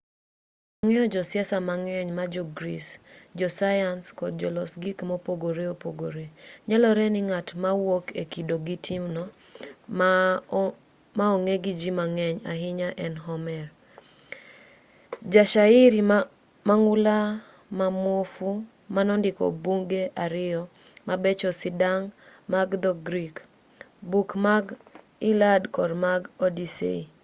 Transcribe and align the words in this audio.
wang'eyo 0.79 1.03
josiasa 1.13 1.55
mang'eny 1.69 2.09
ma 2.17 2.25
jo-greece 2.33 2.91
josayans 3.39 4.05
kod 4.19 4.31
jolos 4.41 4.71
gik 4.83 4.99
mopogore 5.09 5.63
opogore 5.73 6.25
nyalore 6.67 7.05
ni 7.13 7.21
ng'at 7.29 7.47
mawuok 7.63 8.05
e 8.21 8.23
kido 8.31 8.55
gi 8.65 8.75
timno 8.85 9.23
ma 11.19 11.27
ong'e 11.35 11.55
gi 11.63 11.73
ji 11.81 11.89
mang'eny 11.99 12.37
ahinya 12.51 12.89
en 13.05 13.13
homer 13.25 13.65
ja 15.33 15.43
shairi 15.51 16.01
mang'ula 16.67 17.17
ma 17.77 17.87
muofu 18.03 18.49
manondiko 18.93 19.45
buge 19.63 20.01
ariyo 20.23 20.61
mabecho 21.07 21.49
sidang' 21.61 22.07
mag 22.53 22.69
dho-grik 22.83 23.35
buk 24.09 24.29
mar 24.45 24.63
iliad 25.29 25.63
kod 25.75 25.91
mar 26.03 26.19
odyssey 26.45 26.99